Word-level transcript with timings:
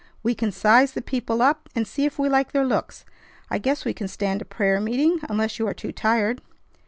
We 0.23 0.33
can 0.33 0.51
size 0.51 0.93
the 0.93 1.01
people 1.03 1.43
up, 1.43 1.69
and 1.75 1.87
see 1.87 2.05
if 2.05 2.17
we 2.17 2.27
like 2.27 2.53
their 2.53 2.65
looks. 2.65 3.05
I 3.51 3.59
guess 3.59 3.85
we 3.85 3.93
can 3.93 4.07
stand 4.07 4.41
a 4.41 4.45
prayer 4.45 4.81
meeting 4.81 5.19
unless 5.29 5.59
you 5.59 5.67
are 5.67 5.75
too 5.75 5.91
tired." 5.91 6.41